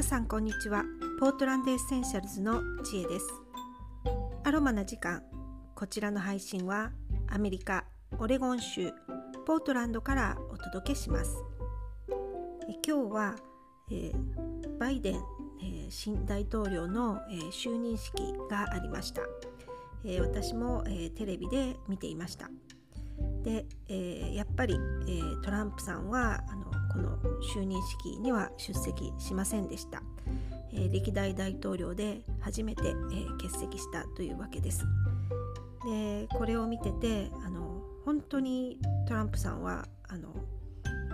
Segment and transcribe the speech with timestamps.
[0.00, 0.82] 皆さんこんにちは。
[1.18, 3.26] Portland Essentials の知恵です。
[4.44, 5.22] アロマな時間。
[5.74, 6.90] こちらの配信は
[7.28, 7.84] アメリカ
[8.18, 8.94] オレゴン州
[9.44, 11.36] ポートランドからお届けします。
[12.66, 13.36] え今日は、
[13.90, 18.14] えー、バイデン、えー、新大統領の、えー、就任式
[18.50, 19.20] がありました、
[20.06, 22.48] え私も、えテレビで見ていました。
[23.42, 27.16] で、えやっぱり、えトランプさんはあのこの
[27.54, 30.02] 就任式には出席しませんでした、
[30.72, 34.84] えー、歴代大統領で初めて、えー、欠席したというわけです。
[35.84, 40.34] でこれを見ててあの本当にトランプさんはあの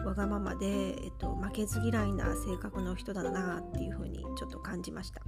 [0.05, 0.67] わがままで、
[1.03, 5.21] えっと、負けず嫌いな性格の人だなっていうふうにちょっと感じました、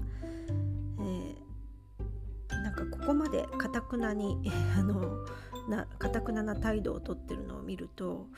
[1.00, 4.38] えー、なんかここまでかたくなに
[4.78, 5.26] あの
[5.68, 8.28] なかたくなな態度をとってるのを見ると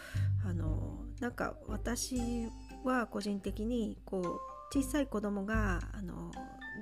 [0.44, 2.46] あのなんか私
[2.84, 6.30] は個人的にこう小さい子供があの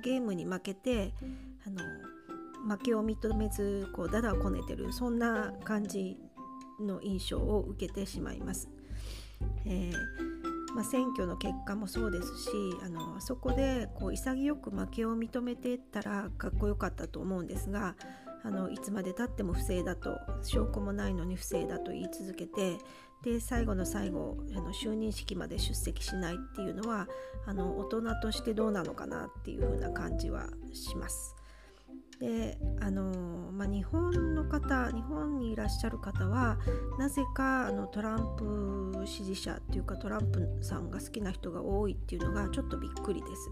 [0.03, 1.13] ゲームに負けて
[1.65, 1.81] あの
[2.75, 6.17] 負けを認めずこうダダをこねてるそんな感じ
[6.79, 8.69] の印象を受けてしまいます。
[9.65, 10.29] えー
[10.75, 12.49] まあ、選挙の結果もそうですし
[12.83, 17.95] あのそこでこう潔く負けを認めていったらかっこよかったと思うんですが
[18.43, 22.77] あのいつまでたっても不正だと証拠もないのに不正だと言い続けて
[23.23, 27.07] で最後の最後あの就任式まで出席しないっていうのは
[27.45, 31.35] あの大人としてどうなのかなっていう風な感じはします。
[32.19, 36.57] であのまあ、日本の方日本にいらっしゃる方は
[36.97, 43.49] なぜかあのトランプ支持者っていうかトランプさんが好きな人が多いっていうのがちょっとびっくりです。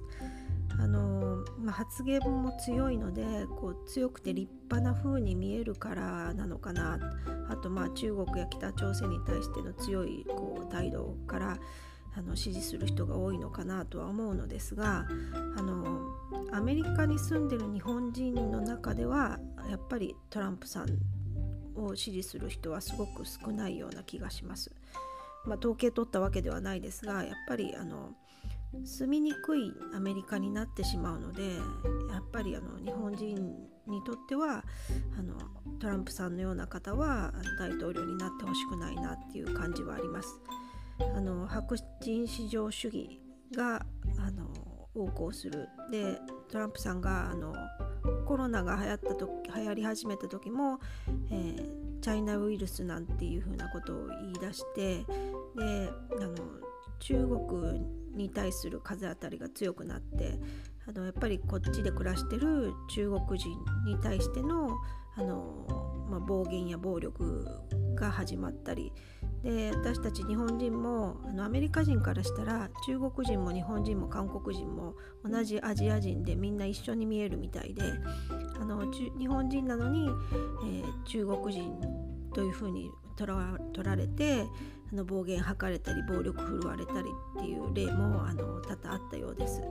[0.80, 3.24] あのまあ、発言も強いので
[3.60, 7.00] こう強くて立派な風に見えるからなのかな
[7.50, 11.58] あとまあ中国や北朝鮮に対しての強いこう態度から
[12.16, 15.06] あの支持する人が多いのかなとは思うのですが
[15.56, 16.02] あの
[16.52, 19.40] アメリカに住んでる日本人の中では
[19.70, 20.88] やっぱりトランプさん
[21.76, 24.72] を支持する人はすごく少ないような気がします。
[25.46, 28.12] まあ、統計取ったわけではないですがやっぱりあの
[28.84, 33.36] 住みにくいアメリカになってしまうのでやっぱりあの日本人
[33.88, 34.64] にとっては
[35.18, 35.36] あの
[35.80, 40.40] トランプさんのような方は大統領になってほしくないなっていう感じはあります。
[41.00, 43.22] あの白人至上主義
[43.56, 43.86] が
[44.18, 44.48] あの
[44.96, 47.54] 横行するでトランプさんがあの
[48.26, 50.80] コロナが流行った時流行り始めた時も、
[51.30, 55.06] えー、チャイナウイルスなんていうふうなことを言い出して
[55.56, 56.36] であの
[57.00, 57.80] 中国
[58.16, 60.40] に対する風当たりが強くなって
[60.88, 63.50] あのやっぱりこっちで暮らしてる中国人
[63.86, 64.70] に対しての
[65.16, 67.46] あの、まあ、暴言や暴力
[67.96, 68.94] が始まったり
[69.44, 77.82] で私たち日本人もあのアメリカ人からしたら中国人も日本人も韓国人も同じアジア人でみんな一緒に見えるみたいで
[78.60, 80.10] あの日本人なのに、
[80.66, 81.74] えー、中国人
[82.34, 83.32] というふうに取
[83.84, 84.46] られて
[84.92, 87.10] あの暴言吐かれたり暴力振るわれたり
[87.40, 89.62] っていう例もあの多々あったようです。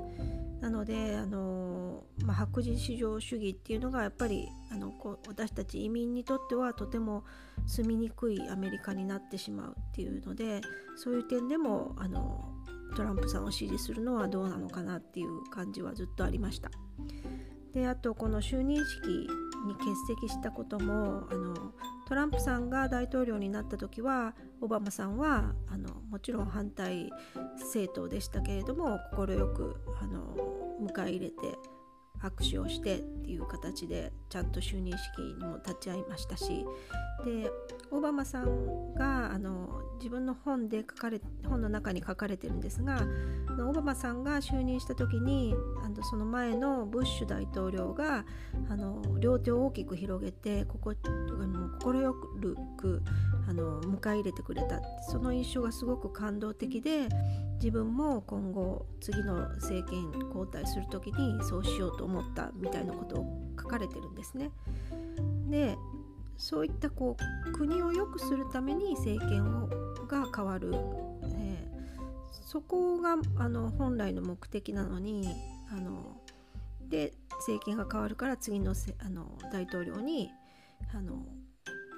[0.60, 7.24] なのであの、まあ、白人至上主義っていうのがやっぱりあのこ私たち移民にとってはとても
[7.66, 10.60] 住みにくいアメリカになってしまうっていうので
[10.96, 12.52] そういう点でもあの
[12.96, 16.70] トランプさんを支持するのはどうなのかなっていう感じはずっとありました。
[17.74, 19.08] であとこの就任式
[19.66, 21.54] に欠席したこともあの
[22.06, 27.10] トランプさんが大統領になった時はオバマさんはあのもちろん反対
[27.60, 30.36] 政党でしたけれども快くあの
[30.80, 31.34] 迎え入れて
[32.22, 36.64] 握手をしてっていう形でちゃんと就任式にも立ち会いましたし
[37.24, 37.50] で
[37.90, 39.65] オバマさんがあの
[40.06, 43.04] 自分の本で書かれ本の中に書かれてるんですが
[43.58, 45.52] オバマさんが就任した時に
[45.84, 48.24] あのその前のブッシュ大統領が
[48.70, 51.02] あの両手を大きく広げてここ快
[52.76, 53.02] く
[53.48, 57.08] あの迎え入れてくれたその印象がすごく感動的で
[57.54, 63.26] 自分も今後次の政権交代する時にそうしようと思ったみたいなことを
[63.60, 64.52] 書かれてるんですね。
[65.50, 65.76] で
[66.38, 67.16] そういったこ
[67.48, 70.72] う国を良くするために政権をが変わる、
[71.38, 71.68] え、
[72.46, 75.28] そこがあの本来の目的なのに
[75.70, 76.16] あの
[76.88, 80.30] で政権が変わるから次のせあの大統領に
[80.94, 81.24] あの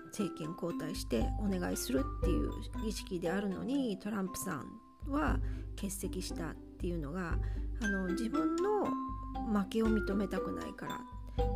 [0.06, 2.50] 政権交代してお願いするっていう
[2.84, 5.38] 儀式であるのにトランプさんは
[5.76, 7.38] 欠席したっていうのが
[7.80, 8.86] あの自分の
[9.52, 11.00] 負けを認めたくないから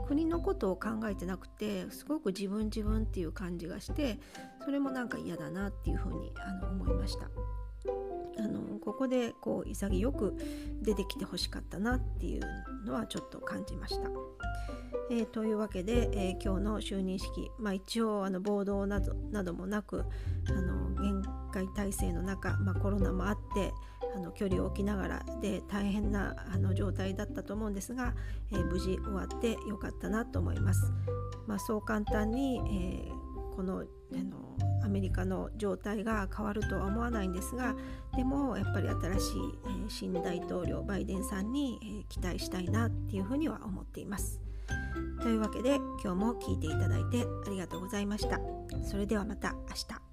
[0.06, 4.18] 国のことを考えてなくてすごく自分自分っていう感じがして
[4.64, 7.30] それもなんか嫌だなっていうふうにあの思いました。
[8.38, 10.34] あのここでこう潔く
[10.80, 12.42] 出てきてほしかったなっていう
[12.86, 14.10] のはちょっと感じました。
[15.10, 20.04] えー、というわけで、えー、今日の就任式、まあ、一応あの暴動などなどもなく
[20.46, 20.88] あの
[21.52, 23.72] 戒態勢の中、まあ、コロナもあって
[24.14, 28.14] あの距離を置きながらで大変なあの状態だったと思うんですが、
[28.50, 30.92] えー、無事終わってよかったなと思います。
[31.46, 33.84] まあ、そう簡単に、えー、この
[34.14, 37.74] あのアメリカの状態が変わるとは思わないんですが
[38.14, 44.40] でもやっぱり新しい、えー、新大統領バイデンさんに、えー、期待したいなっていうふうには思っています。
[45.22, 48.40] というわけで今日も聞いていただいてありがとうございました。
[48.82, 50.11] それではまた明日。